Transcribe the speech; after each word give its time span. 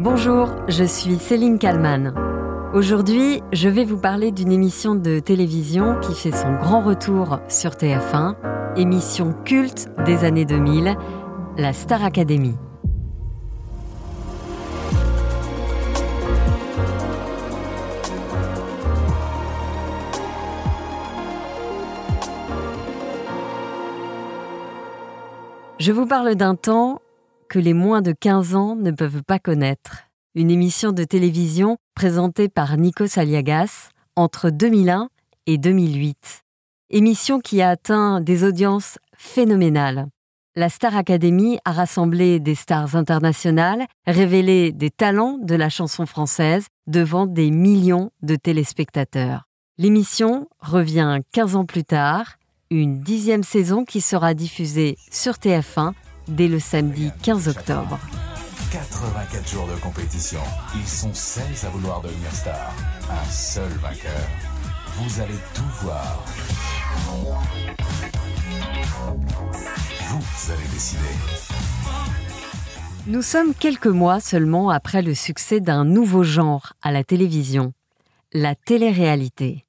Bonjour, 0.00 0.50
je 0.68 0.84
suis 0.84 1.18
Céline 1.18 1.58
Kalman. 1.58 2.14
Aujourd'hui, 2.72 3.42
je 3.52 3.68
vais 3.68 3.84
vous 3.84 3.98
parler 3.98 4.30
d'une 4.30 4.52
émission 4.52 4.94
de 4.94 5.18
télévision 5.18 5.98
qui 5.98 6.14
fait 6.14 6.30
son 6.30 6.54
grand 6.54 6.82
retour 6.82 7.40
sur 7.48 7.72
TF1, 7.72 8.36
émission 8.76 9.34
culte 9.44 9.88
des 10.06 10.22
années 10.22 10.44
2000, 10.44 10.94
la 11.56 11.72
Star 11.72 12.04
Academy. 12.04 12.54
Je 25.80 25.90
vous 25.90 26.06
parle 26.06 26.36
d'un 26.36 26.54
temps 26.54 27.00
que 27.48 27.58
les 27.58 27.74
moins 27.74 28.02
de 28.02 28.12
15 28.12 28.54
ans 28.54 28.76
ne 28.76 28.90
peuvent 28.90 29.22
pas 29.22 29.38
connaître. 29.38 30.04
Une 30.34 30.50
émission 30.50 30.92
de 30.92 31.04
télévision 31.04 31.78
présentée 31.94 32.48
par 32.48 32.76
Nikos 32.76 33.18
Aliagas 33.18 33.90
entre 34.16 34.50
2001 34.50 35.08
et 35.46 35.58
2008. 35.58 36.42
Émission 36.90 37.40
qui 37.40 37.62
a 37.62 37.70
atteint 37.70 38.20
des 38.20 38.44
audiences 38.44 38.98
phénoménales. 39.16 40.06
La 40.56 40.68
Star 40.68 40.96
Academy 40.96 41.58
a 41.64 41.72
rassemblé 41.72 42.40
des 42.40 42.54
stars 42.54 42.96
internationales, 42.96 43.86
révélé 44.06 44.72
des 44.72 44.90
talents 44.90 45.38
de 45.40 45.54
la 45.54 45.70
chanson 45.70 46.04
française 46.04 46.66
devant 46.86 47.26
des 47.26 47.50
millions 47.50 48.10
de 48.22 48.36
téléspectateurs. 48.36 49.44
L'émission 49.78 50.48
revient 50.60 51.20
15 51.32 51.56
ans 51.56 51.64
plus 51.64 51.84
tard, 51.84 52.38
une 52.70 53.00
dixième 53.00 53.44
saison 53.44 53.84
qui 53.84 54.00
sera 54.00 54.34
diffusée 54.34 54.96
sur 55.10 55.34
TF1 55.34 55.92
dès 56.28 56.48
le 56.48 56.60
samedi 56.60 57.10
15 57.22 57.48
octobre. 57.48 57.98
84 58.70 59.48
jours 59.48 59.66
de 59.66 59.80
compétition. 59.80 60.40
Ils 60.74 60.86
sont 60.86 61.12
16 61.12 61.64
à 61.64 61.70
vouloir 61.70 62.00
devenir 62.02 62.30
star. 62.32 62.74
Un 63.10 63.30
seul 63.30 63.70
vainqueur. 63.82 64.12
Vous 64.96 65.20
allez 65.20 65.38
tout 65.54 65.62
voir. 65.82 66.24
Vous 70.08 70.52
allez 70.52 70.68
décider. 70.72 71.02
Nous 73.06 73.22
sommes 73.22 73.54
quelques 73.54 73.86
mois 73.86 74.20
seulement 74.20 74.68
après 74.68 75.00
le 75.00 75.14
succès 75.14 75.60
d'un 75.60 75.84
nouveau 75.84 76.24
genre 76.24 76.74
à 76.82 76.92
la 76.92 77.04
télévision, 77.04 77.72
la 78.34 78.54
télé-réalité. 78.54 79.64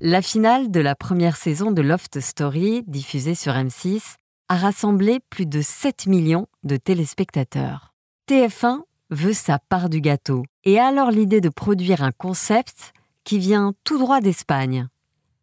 La 0.00 0.22
finale 0.22 0.70
de 0.70 0.80
la 0.80 0.94
première 0.94 1.36
saison 1.36 1.70
de 1.70 1.82
Loft 1.82 2.20
Story, 2.20 2.84
diffusée 2.86 3.34
sur 3.34 3.52
M6, 3.52 4.14
a 4.48 4.56
rassemblé 4.56 5.20
plus 5.30 5.46
de 5.46 5.60
7 5.60 6.06
millions 6.06 6.46
de 6.64 6.76
téléspectateurs. 6.76 7.92
TF1 8.28 8.80
veut 9.10 9.32
sa 9.32 9.58
part 9.58 9.88
du 9.88 10.00
gâteau 10.00 10.44
et 10.64 10.78
a 10.78 10.86
alors 10.86 11.10
l'idée 11.10 11.40
de 11.40 11.48
produire 11.48 12.02
un 12.02 12.12
concept 12.12 12.92
qui 13.24 13.38
vient 13.38 13.74
tout 13.84 13.98
droit 13.98 14.20
d'Espagne, 14.20 14.88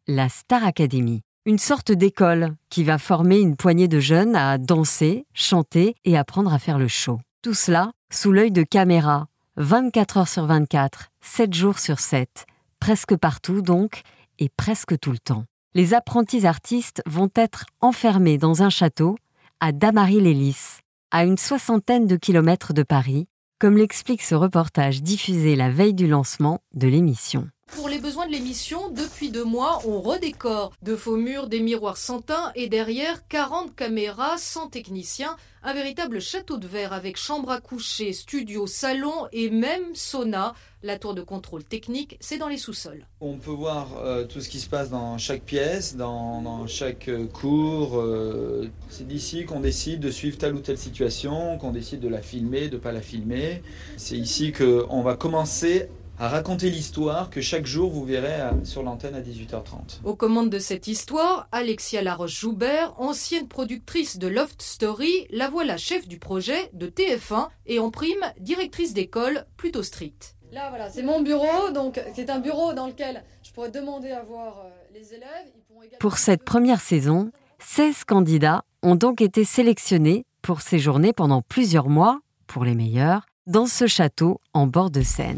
la 0.07 0.29
Star 0.29 0.63
Academy, 0.63 1.21
une 1.45 1.59
sorte 1.59 1.91
d'école 1.91 2.55
qui 2.69 2.83
va 2.83 2.97
former 2.97 3.39
une 3.39 3.55
poignée 3.55 3.87
de 3.87 3.99
jeunes 3.99 4.35
à 4.35 4.57
danser, 4.57 5.25
chanter 5.33 5.95
et 6.03 6.17
apprendre 6.17 6.53
à 6.53 6.59
faire 6.59 6.79
le 6.79 6.87
show. 6.87 7.19
Tout 7.43 7.53
cela 7.53 7.91
sous 8.11 8.31
l'œil 8.31 8.51
de 8.51 8.63
caméra, 8.63 9.27
24 9.57 10.17
heures 10.17 10.27
sur 10.27 10.45
24, 10.45 11.11
7 11.21 11.53
jours 11.53 11.79
sur 11.79 11.99
7, 11.99 12.45
presque 12.79 13.15
partout 13.15 13.61
donc, 13.61 14.01
et 14.39 14.49
presque 14.49 14.97
tout 14.99 15.11
le 15.11 15.19
temps. 15.19 15.45
Les 15.77 15.93
apprentis 15.93 16.47
artistes 16.47 17.01
vont 17.05 17.29
être 17.35 17.65
enfermés 17.81 18.37
dans 18.37 18.63
un 18.63 18.69
château 18.69 19.17
à 19.59 19.73
Damary-les-Lys, 19.73 20.79
à 21.11 21.25
une 21.25 21.37
soixantaine 21.37 22.07
de 22.07 22.15
kilomètres 22.15 22.71
de 22.71 22.81
Paris, 22.81 23.27
comme 23.59 23.75
l'explique 23.75 24.21
ce 24.21 24.35
reportage 24.35 25.03
diffusé 25.03 25.57
la 25.57 25.69
veille 25.69 25.93
du 25.93 26.07
lancement 26.07 26.61
de 26.75 26.87
l'émission. 26.87 27.49
Pour 27.75 27.89
les 27.89 27.99
besoins 27.99 28.25
de 28.25 28.31
l'émission, 28.31 28.89
depuis 28.89 29.29
deux 29.29 29.43
mois, 29.43 29.81
on 29.85 29.99
redécore. 29.99 30.71
De 30.81 30.95
faux 30.95 31.17
murs, 31.17 31.47
des 31.47 31.59
miroirs 31.59 31.97
sans 31.97 32.21
teint 32.21 32.53
et 32.55 32.69
derrière 32.69 33.27
40 33.27 33.75
caméras 33.75 34.37
sans 34.37 34.69
technicien. 34.69 35.35
Un 35.61 35.73
véritable 35.73 36.21
château 36.21 36.57
de 36.57 36.67
verre 36.67 36.93
avec 36.93 37.17
chambre 37.17 37.51
à 37.51 37.59
coucher, 37.59 38.13
studio, 38.13 38.65
salon 38.65 39.27
et 39.33 39.49
même 39.49 39.93
sauna. 39.93 40.53
La 40.83 40.97
tour 40.97 41.15
de 41.15 41.21
contrôle 41.21 41.63
technique, 41.65 42.15
c'est 42.21 42.37
dans 42.37 42.47
les 42.47 42.57
sous-sols. 42.57 43.07
On 43.19 43.37
peut 43.37 43.51
voir 43.51 43.89
euh, 43.97 44.23
tout 44.23 44.39
ce 44.39 44.47
qui 44.47 44.59
se 44.59 44.69
passe 44.69 44.89
dans 44.89 45.17
chaque 45.17 45.41
pièce, 45.41 45.97
dans, 45.97 46.67
chaque 46.67 47.09
euh, 47.09 47.25
cours. 47.25 47.99
Euh, 47.99 48.69
c'est 48.89 49.07
d'ici 49.07 49.45
qu'on 49.45 49.59
décide 49.59 49.99
de 49.99 50.11
suivre 50.11 50.37
telle 50.37 50.53
ou 50.53 50.59
telle 50.59 50.77
situation, 50.77 51.57
qu'on 51.57 51.71
décide 51.71 51.99
de 51.99 52.07
la 52.07 52.21
filmer, 52.21 52.69
de 52.69 52.75
ne 52.75 52.81
pas 52.81 52.93
la 52.93 53.01
filmer. 53.01 53.63
C'est 53.97 54.17
ici 54.17 54.53
qu'on 54.53 55.01
va 55.01 55.15
commencer 55.15 55.89
à 56.17 56.29
raconter 56.29 56.69
l'histoire 56.69 57.29
que 57.29 57.41
chaque 57.41 57.65
jour 57.65 57.91
vous 57.91 58.05
verrez 58.05 58.39
sur 58.63 58.83
l'antenne 58.83 59.15
à 59.15 59.21
18h30. 59.21 60.01
Aux 60.03 60.15
commandes 60.15 60.49
de 60.49 60.59
cette 60.59 60.87
histoire, 60.87 61.47
Alexia 61.51 62.01
Laroche-Joubert, 62.01 62.93
ancienne 62.97 63.47
productrice 63.47 64.17
de 64.17 64.27
Loft 64.27 64.61
Story, 64.61 65.27
la 65.29 65.49
voilà 65.49 65.77
chef 65.77 66.07
du 66.07 66.17
projet 66.17 66.69
de 66.73 66.87
TF1 66.87 67.49
et 67.65 67.79
en 67.79 67.91
prime 67.91 68.25
directrice 68.39 68.93
d'école 68.93 69.45
plutôt 69.57 69.83
stricte. 69.83 70.35
Là 70.51 70.69
voilà, 70.69 70.89
c'est 70.89 71.03
mon 71.03 71.21
bureau, 71.21 71.71
donc 71.73 71.99
c'est 72.15 72.29
un 72.29 72.39
bureau 72.39 72.73
dans 72.73 72.87
lequel 72.87 73.23
je 73.43 73.51
pourrais 73.51 73.71
demander 73.71 74.11
à 74.11 74.23
voir 74.23 74.59
euh, 74.59 74.69
les 74.93 75.13
élèves. 75.13 75.51
Pour 75.99 76.17
cette 76.17 76.43
première 76.43 76.79
saison, 76.79 77.31
16 77.59 78.05
candidats 78.05 78.63
ont 78.81 78.95
donc 78.95 79.21
été 79.21 79.43
sélectionnés 79.43 80.25
pour 80.41 80.61
séjourner 80.61 81.11
pendant 81.11 81.41
plusieurs 81.41 81.89
mois, 81.89 82.21
pour 82.47 82.63
les 82.63 82.75
meilleurs, 82.75 83.25
dans 83.47 83.65
ce 83.65 83.87
château 83.87 84.39
en 84.53 84.67
bord 84.67 84.91
de 84.91 85.01
Seine. 85.01 85.35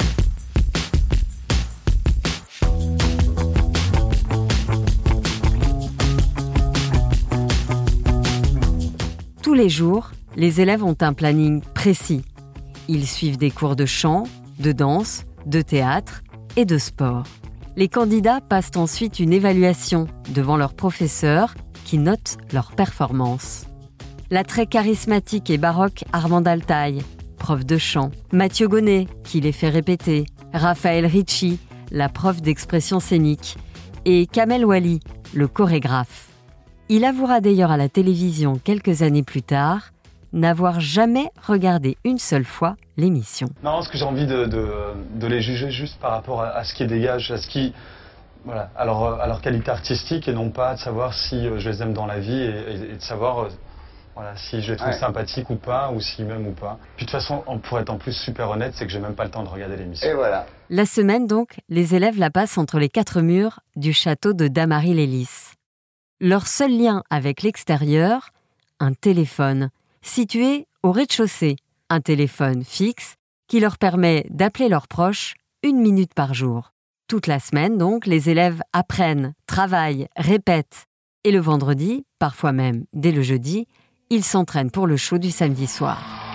Les 9.57 9.69
jours, 9.69 10.11
les 10.35 10.61
élèves 10.61 10.83
ont 10.83 10.95
un 11.01 11.13
planning 11.13 11.61
précis. 11.73 12.21
Ils 12.87 13.07
suivent 13.07 13.37
des 13.37 13.49
cours 13.49 13.75
de 13.75 13.87
chant, 13.87 14.23
de 14.59 14.71
danse, 14.71 15.25
de 15.47 15.61
théâtre 15.61 16.21
et 16.55 16.63
de 16.63 16.77
sport. 16.77 17.23
Les 17.75 17.89
candidats 17.89 18.39
passent 18.39 18.75
ensuite 18.75 19.19
une 19.19 19.33
évaluation 19.33 20.07
devant 20.29 20.57
leur 20.57 20.75
professeur 20.75 21.55
qui 21.85 21.97
note 21.97 22.37
leur 22.53 22.71
performance. 22.73 23.65
La 24.29 24.43
très 24.43 24.67
charismatique 24.67 25.49
et 25.49 25.57
baroque 25.57 26.03
Armand 26.13 26.43
Altaï, 26.43 27.01
prof 27.39 27.65
de 27.65 27.77
chant, 27.77 28.11
Mathieu 28.31 28.67
Gonnet, 28.67 29.07
qui 29.23 29.41
les 29.41 29.51
fait 29.51 29.69
répéter, 29.69 30.25
Raphaël 30.53 31.05
Ricci, 31.07 31.59
la 31.91 32.09
prof 32.09 32.41
d'expression 32.43 32.99
scénique, 32.99 33.57
et 34.05 34.27
Kamel 34.27 34.65
Wali, 34.65 34.99
le 35.33 35.47
chorégraphe. 35.47 36.29
Il 36.89 37.03
avouera 37.03 37.41
d'ailleurs 37.41 37.71
à 37.71 37.75
la 37.75 37.89
télévision 37.89 38.61
quelques 38.63 39.01
années 39.01 39.23
plus 39.23 39.41
tard 39.41 39.91
n'avoir 40.31 40.79
jamais 40.79 41.31
regardé 41.45 41.97
une 42.05 42.17
seule 42.17 42.45
fois 42.45 42.77
l'émission. 42.95 43.47
Non, 43.61 43.71
parce 43.71 43.89
que 43.89 43.97
j'ai 43.97 44.05
envie 44.05 44.25
de, 44.25 44.45
de, 44.45 45.27
les 45.27 45.41
juger 45.41 45.69
juste 45.69 45.99
par 45.99 46.11
rapport 46.11 46.41
à, 46.41 46.63
ce 46.63 46.73
qui 46.73 46.87
dégage, 46.87 47.29
à 47.31 47.37
ce 47.37 47.47
qui, 47.47 47.73
voilà, 48.45 48.69
à 48.77 48.85
leur, 48.85 49.41
qualité 49.41 49.69
artistique 49.69 50.29
et 50.29 50.33
non 50.33 50.49
pas 50.49 50.75
de 50.75 50.79
savoir 50.79 51.13
si 51.13 51.35
euh, 51.35 51.59
je 51.59 51.69
les 51.69 51.81
aime 51.81 51.91
dans 51.91 52.05
la 52.05 52.19
vie 52.19 52.41
et, 52.41 52.95
de 52.95 53.01
savoir 53.01 53.39
euh, 53.39 53.49
voilà, 54.15 54.35
si 54.37 54.61
je 54.61 54.71
les 54.71 54.77
trouve 54.77 54.93
sympathiques 54.93 55.49
ou 55.49 55.57
pas, 55.57 55.91
ou 55.91 55.99
s'ils 55.99 56.25
m'aiment 56.25 56.47
ou 56.47 56.53
pas. 56.53 56.79
Puis 56.95 57.05
de 57.05 57.11
toute 57.11 57.19
façon, 57.19 57.43
pour 57.63 57.79
être 57.79 57.89
en 57.89 57.97
plus 57.97 58.13
super 58.13 58.49
honnête, 58.49 58.73
c'est 58.75 58.85
que 58.85 58.91
j'ai 58.91 58.99
même 58.99 59.15
pas 59.15 59.25
le 59.25 59.31
temps 59.31 59.43
de 59.43 59.49
regarder 59.49 59.75
l'émission. 59.75 60.07
Et 60.07 60.13
voilà. 60.13 60.45
La 60.69 60.85
semaine 60.85 61.27
donc, 61.27 61.59
les 61.67 61.95
élèves 61.95 62.17
la 62.17 62.29
passent 62.29 62.57
entre 62.57 62.79
les 62.79 62.89
quatre 62.89 63.19
murs 63.19 63.59
du 63.75 63.91
château 63.91 64.31
de 64.31 64.47
Damary-les-Lys. 64.47 65.56
Leur 66.19 66.47
seul 66.47 66.75
lien 66.75 67.03
avec 67.11 67.43
l'extérieur, 67.43 68.31
un 68.79 68.93
téléphone, 68.93 69.69
situé 70.01 70.65
au 70.81 70.91
rez-de-chaussée, 70.91 71.57
un 71.91 72.01
téléphone 72.01 72.63
fixe 72.63 73.17
qui 73.47 73.59
leur 73.59 73.77
permet 73.77 74.25
d'appeler 74.31 74.67
leurs 74.67 74.87
proches 74.87 75.35
une 75.61 75.79
minute 75.79 76.15
par 76.15 76.33
jour. 76.33 76.73
Toute 77.07 77.27
la 77.27 77.39
semaine, 77.39 77.77
donc, 77.77 78.07
les 78.07 78.31
élèves 78.31 78.61
apprennent, 78.73 79.33
travaillent, 79.45 80.07
répètent. 80.15 80.85
Et 81.23 81.31
le 81.31 81.39
vendredi, 81.39 82.03
parfois 82.17 82.51
même 82.51 82.85
dès 82.93 83.11
le 83.11 83.21
jeudi, 83.21 83.67
ils 84.09 84.23
s'entraînent 84.23 84.71
pour 84.71 84.87
le 84.87 84.97
show 84.97 85.19
du 85.19 85.29
samedi 85.29 85.67
soir. 85.67 86.26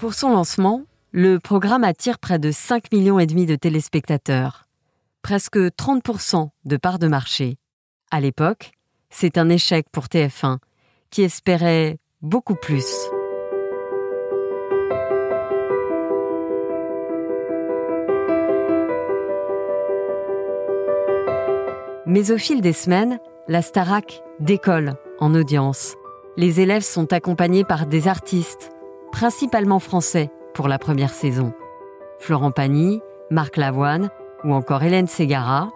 Pour 0.00 0.14
son 0.14 0.30
lancement, 0.30 0.84
le 1.12 1.38
programme 1.38 1.84
attire 1.84 2.18
près 2.18 2.38
de 2.38 2.50
5 2.50 2.90
millions 2.90 3.18
et 3.18 3.26
demi 3.26 3.44
de 3.44 3.54
téléspectateurs, 3.54 4.66
presque 5.20 5.58
30% 5.58 6.48
de 6.64 6.76
part 6.78 6.98
de 6.98 7.06
marché. 7.06 7.58
À 8.10 8.18
l'époque, 8.18 8.70
c'est 9.10 9.36
un 9.36 9.50
échec 9.50 9.84
pour 9.92 10.06
TF1 10.06 10.56
qui 11.10 11.20
espérait 11.20 11.98
beaucoup 12.22 12.54
plus. 12.54 12.86
Mais 22.06 22.30
au 22.30 22.38
fil 22.38 22.62
des 22.62 22.72
semaines, 22.72 23.18
la 23.48 23.60
Starac 23.60 24.22
décolle 24.38 24.94
en 25.18 25.34
audience. 25.34 25.94
Les 26.38 26.60
élèves 26.60 26.84
sont 26.84 27.12
accompagnés 27.12 27.64
par 27.64 27.84
des 27.84 28.08
artistes, 28.08 28.70
principalement 29.12 29.78
français, 29.78 30.30
pour 30.54 30.68
la 30.68 30.78
première 30.78 31.14
saison. 31.14 31.52
Florent 32.18 32.50
Pagny, 32.50 33.00
Marc 33.30 33.56
Lavoine 33.56 34.10
ou 34.44 34.52
encore 34.52 34.82
Hélène 34.82 35.06
Ségara. 35.06 35.70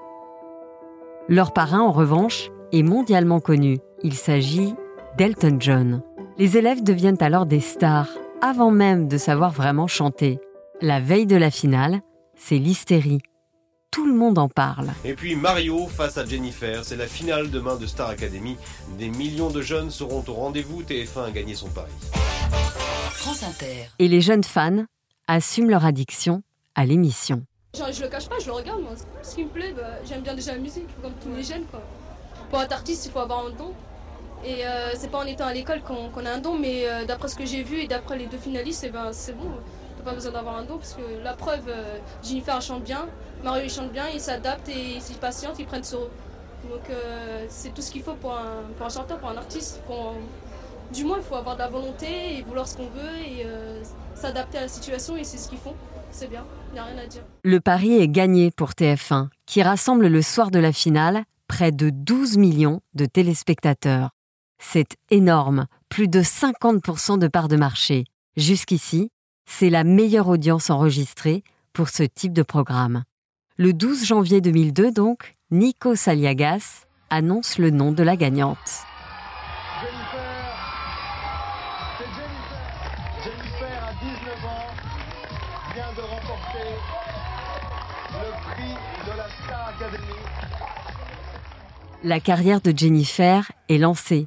Leur 1.28 1.52
parrain, 1.52 1.80
en 1.80 1.92
revanche, 1.92 2.50
est 2.72 2.82
mondialement 2.82 3.40
connu. 3.40 3.78
Il 4.02 4.14
s'agit 4.14 4.74
d'Elton 5.16 5.56
John. 5.58 6.02
Les 6.38 6.56
élèves 6.56 6.82
deviennent 6.82 7.22
alors 7.22 7.46
des 7.46 7.60
stars, 7.60 8.08
avant 8.42 8.70
même 8.70 9.08
de 9.08 9.16
savoir 9.16 9.52
vraiment 9.52 9.86
chanter. 9.86 10.38
La 10.80 11.00
veille 11.00 11.26
de 11.26 11.36
la 11.36 11.50
finale, 11.50 12.00
c'est 12.36 12.58
l'hystérie. 12.58 13.20
Tout 13.90 14.06
le 14.06 14.14
monde 14.14 14.38
en 14.38 14.48
parle. 14.48 14.88
Et 15.04 15.14
puis 15.14 15.36
Mario 15.36 15.86
face 15.86 16.18
à 16.18 16.26
Jennifer, 16.26 16.84
c'est 16.84 16.96
la 16.96 17.06
finale 17.06 17.50
demain 17.50 17.76
de 17.76 17.86
Star 17.86 18.08
Academy. 18.08 18.56
Des 18.98 19.08
millions 19.08 19.50
de 19.50 19.62
jeunes 19.62 19.90
seront 19.90 20.24
au 20.26 20.32
rendez-vous. 20.32 20.82
TF1 20.82 21.26
a 21.28 21.30
gagné 21.30 21.54
son 21.54 21.68
pari. 21.68 21.92
France 23.24 23.42
Inter. 23.42 23.88
Et 23.98 24.06
les 24.06 24.20
jeunes 24.20 24.44
fans 24.44 24.84
assument 25.28 25.70
leur 25.70 25.86
addiction 25.86 26.42
à 26.74 26.84
l'émission. 26.84 27.42
Je, 27.72 28.02
le 28.02 28.08
cache 28.08 28.28
pas, 28.28 28.38
je 28.38 28.44
le 28.44 28.52
regarde 28.52 28.82
moi. 28.82 28.92
Ce 29.22 29.34
qui 29.34 29.44
me 29.44 29.48
plaît, 29.48 29.72
bah, 29.74 29.92
j'aime 30.04 30.20
bien 30.20 30.34
déjà 30.34 30.52
la 30.52 30.58
musique, 30.58 30.88
comme 31.00 31.14
tous 31.22 31.34
les 31.34 31.42
jeunes. 31.42 31.64
Quoi. 31.70 31.80
Pour 32.50 32.60
être 32.60 32.72
artiste, 32.72 33.06
il 33.06 33.12
faut 33.12 33.20
avoir 33.20 33.46
un 33.46 33.48
don. 33.48 33.72
Et 34.44 34.66
euh, 34.66 34.90
c'est 34.94 35.10
pas 35.10 35.20
en 35.20 35.24
étant 35.24 35.46
à 35.46 35.54
l'école 35.54 35.80
qu'on 35.80 36.26
a 36.26 36.30
un 36.32 36.38
don, 36.38 36.58
mais 36.58 36.86
euh, 36.86 37.06
d'après 37.06 37.28
ce 37.28 37.34
que 37.34 37.46
j'ai 37.46 37.62
vu 37.62 37.78
et 37.78 37.86
d'après 37.86 38.18
les 38.18 38.26
deux 38.26 38.36
finalistes, 38.36 38.84
eh 38.86 38.90
ben, 38.90 39.10
c'est 39.14 39.32
bon. 39.32 39.52
T'as 39.96 40.04
pas 40.04 40.12
besoin 40.12 40.32
d'avoir 40.32 40.56
un 40.56 40.64
don 40.64 40.76
parce 40.76 40.92
que 40.92 41.22
la 41.22 41.32
preuve, 41.32 41.64
euh, 41.68 41.96
Jennifer 42.22 42.60
chante 42.60 42.84
bien, 42.84 43.08
Mario 43.42 43.70
chante 43.70 43.90
bien, 43.90 44.04
il 44.12 44.20
s'adapte 44.20 44.68
et 44.68 45.00
s'il 45.00 45.16
patiente, 45.16 45.58
il 45.58 45.64
prennent 45.64 45.82
sur 45.82 46.00
eux. 46.00 46.10
Donc 46.68 46.82
c'est 47.48 47.74
tout 47.74 47.82
ce 47.82 47.90
qu'il 47.90 48.02
faut 48.02 48.14
pour 48.14 48.32
un, 48.32 48.62
pour 48.78 48.86
un, 48.86 48.88
chanteur, 48.90 49.18
pour 49.18 49.28
un 49.28 49.36
artiste. 49.36 49.82
Du 50.94 51.04
moins, 51.04 51.18
il 51.18 51.24
faut 51.24 51.34
avoir 51.34 51.56
de 51.56 51.60
la 51.60 51.68
volonté 51.68 52.38
et 52.38 52.42
vouloir 52.42 52.66
ce 52.68 52.76
qu'on 52.76 52.88
veut 52.88 53.18
et 53.26 53.46
s'adapter 54.14 54.58
à 54.58 54.62
la 54.62 54.68
situation 54.68 55.16
et 55.16 55.24
c'est 55.24 55.38
ce 55.38 55.48
qu'ils 55.48 55.58
font. 55.58 55.74
C'est 56.10 56.30
bien, 56.30 56.44
il 56.70 56.74
n'y 56.74 56.78
a 56.78 56.84
rien 56.84 56.98
à 56.98 57.06
dire. 57.06 57.22
Le 57.42 57.60
pari 57.60 57.96
est 57.96 58.08
gagné 58.08 58.52
pour 58.52 58.70
TF1, 58.70 59.28
qui 59.46 59.62
rassemble 59.62 60.06
le 60.06 60.22
soir 60.22 60.52
de 60.52 60.60
la 60.60 60.72
finale 60.72 61.24
près 61.48 61.72
de 61.72 61.90
12 61.90 62.36
millions 62.36 62.80
de 62.94 63.04
téléspectateurs. 63.04 64.10
C'est 64.58 64.96
énorme, 65.10 65.66
plus 65.88 66.06
de 66.06 66.22
50% 66.22 67.18
de 67.18 67.26
part 67.26 67.48
de 67.48 67.56
marché. 67.56 68.04
Jusqu'ici, 68.36 69.10
c'est 69.44 69.70
la 69.70 69.82
meilleure 69.84 70.28
audience 70.28 70.70
enregistrée 70.70 71.42
pour 71.72 71.88
ce 71.88 72.04
type 72.04 72.32
de 72.32 72.42
programme. 72.42 73.02
Le 73.56 73.72
12 73.72 74.04
janvier 74.04 74.40
2002, 74.40 74.92
donc, 74.92 75.32
Nico 75.50 75.96
Saliagas 75.96 76.86
annonce 77.10 77.58
le 77.58 77.70
nom 77.70 77.92
de 77.92 78.02
la 78.02 78.16
gagnante. 78.16 78.84
La 92.04 92.20
carrière 92.20 92.60
de 92.60 92.72
Jennifer 92.76 93.50
est 93.68 93.78
lancée 93.78 94.26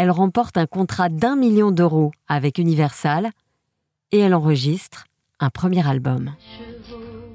elle 0.00 0.12
remporte 0.12 0.56
un 0.56 0.66
contrat 0.66 1.08
d'un 1.08 1.34
million 1.34 1.72
d'euros 1.72 2.12
avec 2.28 2.58
Universal 2.58 3.30
et 4.12 4.20
elle 4.20 4.32
enregistre 4.32 5.06
un 5.40 5.50
premier 5.50 5.84
album. 5.84 6.36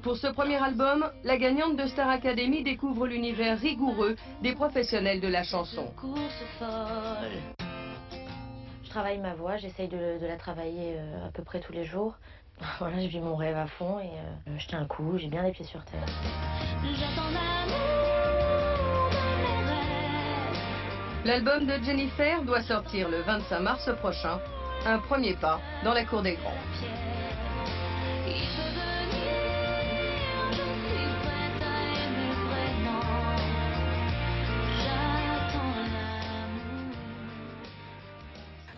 Pour 0.01 0.15
ce 0.15 0.27
premier 0.27 0.55
album, 0.63 1.11
la 1.25 1.37
gagnante 1.37 1.75
de 1.75 1.85
Star 1.87 2.07
Academy 2.07 2.63
découvre 2.63 3.05
l'univers 3.05 3.59
rigoureux 3.59 4.15
des 4.41 4.53
professionnels 4.53 5.19
de 5.19 5.27
la 5.27 5.43
chanson. 5.43 5.91
Je 8.81 8.89
travaille 8.89 9.19
ma 9.19 9.33
voix, 9.33 9.57
j'essaye 9.57 9.89
de, 9.89 10.25
la 10.25 10.37
travailler 10.37 10.95
euh, 10.95 11.27
à 11.27 11.31
peu 11.31 11.43
près 11.43 11.59
tous 11.59 11.73
les 11.73 11.83
jours. 11.83 12.15
Voilà, 12.79 13.01
je 13.01 13.07
vis 13.07 13.19
mon 13.19 13.35
rêve 13.35 13.57
à 13.57 13.67
fond 13.67 13.99
et 13.99 14.03
euh, 14.05 14.57
je 14.57 14.67
tiens 14.67 14.79
un 14.79 14.85
coup, 14.85 15.17
j'ai 15.17 15.27
bien 15.27 15.43
les 15.43 15.51
pieds 15.51 15.65
sur 15.65 15.83
terre. 15.83 16.05
L'album 21.25 21.65
de 21.65 21.81
Jennifer 21.85 22.43
doit 22.43 22.61
sortir 22.63 23.07
le 23.07 23.21
25 23.21 23.59
mars 23.61 23.89
prochain. 24.01 24.39
Un 24.85 24.97
premier 24.99 25.35
pas 25.35 25.61
dans 25.85 25.93
la 25.93 26.03
cour 26.03 26.21
des 26.21 26.33
grands. 26.33 26.51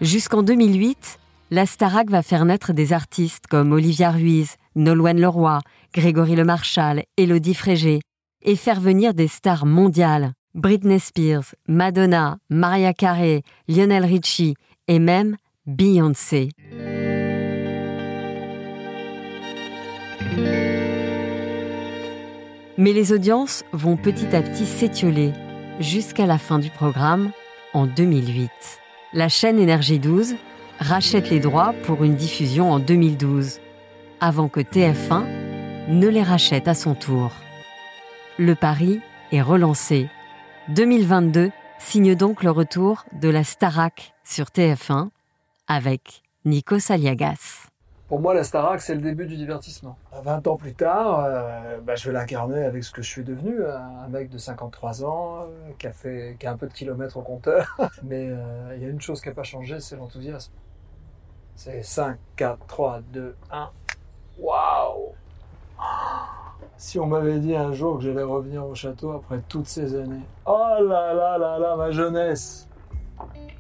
Jusqu'en 0.01 0.43
2008, 0.43 1.19
la 1.49 1.65
Starac 1.65 2.11
va 2.11 2.21
faire 2.21 2.45
naître 2.45 2.73
des 2.73 2.93
artistes 2.93 3.47
comme 3.47 3.71
Olivia 3.71 4.11
Ruiz, 4.11 4.57
Nolwenn 4.75 5.19
Leroy, 5.19 5.61
Grégory 5.95 6.35
Lemarchal, 6.35 7.05
Elodie 7.17 7.55
Frégé, 7.55 8.01
et 8.43 8.55
faire 8.55 8.79
venir 8.79 9.15
des 9.15 9.27
stars 9.27 9.65
mondiales 9.65 10.33
Britney 10.55 11.01
Spears, 11.01 11.53
Madonna, 11.67 12.37
Maria 12.49 12.93
Carey, 12.93 13.43
Lionel 13.67 14.05
Richie 14.05 14.55
et 14.87 14.99
même 14.99 15.35
Beyoncé. 15.67 16.47
Mais 22.77 22.93
les 22.93 23.11
audiences 23.11 23.65
vont 23.73 23.97
petit 23.97 24.33
à 24.33 24.41
petit 24.41 24.65
s'étioler 24.65 25.33
jusqu'à 25.81 26.25
la 26.25 26.37
fin 26.37 26.57
du 26.57 26.69
programme 26.69 27.31
en 27.73 27.85
2008. 27.85 28.49
La 29.11 29.27
chaîne 29.27 29.59
Énergie 29.59 29.99
12 29.99 30.35
rachète 30.79 31.29
les 31.29 31.41
droits 31.41 31.73
pour 31.83 32.05
une 32.05 32.15
diffusion 32.15 32.71
en 32.71 32.79
2012, 32.79 33.59
avant 34.21 34.47
que 34.47 34.61
TF1 34.61 35.25
ne 35.89 36.07
les 36.07 36.23
rachète 36.23 36.69
à 36.69 36.73
son 36.73 36.95
tour. 36.95 37.31
Le 38.37 38.55
pari 38.55 39.01
est 39.33 39.41
relancé 39.41 40.07
2022 40.69 41.51
signe 41.77 42.15
donc 42.15 42.41
le 42.41 42.49
retour 42.49 43.05
de 43.21 43.29
la 43.29 43.43
Starac 43.43 44.15
sur 44.23 44.45
TF1 44.45 45.09
avec 45.67 46.23
Nico 46.43 46.79
Saliagas. 46.79 47.67
Pour 48.07 48.19
moi, 48.19 48.33
la 48.33 48.43
Starac, 48.43 48.81
c'est 48.81 48.95
le 48.95 49.01
début 49.01 49.27
du 49.27 49.35
divertissement. 49.35 49.95
20 50.23 50.47
ans 50.47 50.57
plus 50.57 50.73
tard, 50.73 51.23
euh, 51.23 51.79
bah, 51.81 51.95
je 51.95 52.07
vais 52.07 52.13
l'incarner 52.13 52.63
avec 52.63 52.83
ce 52.83 52.91
que 52.91 53.03
je 53.03 53.09
suis 53.09 53.23
devenu, 53.23 53.63
un 53.63 54.07
mec 54.07 54.29
de 54.29 54.39
53 54.39 55.05
ans, 55.05 55.41
euh, 55.41 55.71
qui, 55.77 55.85
a 55.85 55.93
fait, 55.93 56.35
qui 56.39 56.47
a 56.47 56.51
un 56.51 56.57
peu 56.57 56.67
de 56.67 56.73
kilomètres 56.73 57.17
au 57.17 57.21
compteur. 57.21 57.77
Mais 58.03 58.29
euh, 58.29 58.73
il 58.75 58.81
y 58.81 58.85
a 58.85 58.89
une 58.89 59.01
chose 59.01 59.21
qui 59.21 59.29
n'a 59.29 59.35
pas 59.35 59.43
changé, 59.43 59.79
c'est 59.79 59.95
l'enthousiasme. 59.95 60.51
C'est 61.55 61.83
5, 61.83 62.17
4, 62.37 62.65
3, 62.65 63.01
2, 63.13 63.35
1. 63.51 63.69
Waouh 64.39 65.13
si 66.85 66.99
on 66.99 67.07
m'avait 67.07 67.39
dit 67.39 67.55
un 67.55 67.73
jour 67.73 67.97
que 67.97 68.03
j'allais 68.03 68.21
revenir 68.21 68.63
au 68.63 68.75
château 68.75 69.13
après 69.13 69.41
toutes 69.49 69.65
ces 69.65 69.95
années. 69.95 70.21
Oh 70.45 70.75
là 70.81 71.15
là 71.15 71.35
là 71.39 71.57
là, 71.57 71.75
ma 71.75 71.89
jeunesse. 71.89 72.69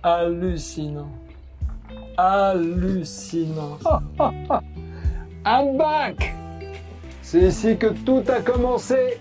Hallucinant. 0.03 1.09
Hallucinant. 2.17 3.79
I'm 5.43 5.75
back. 5.75 6.35
C'est 7.23 7.47
ici 7.47 7.75
que 7.75 7.87
tout 7.87 8.23
a 8.27 8.41
commencé. 8.41 9.19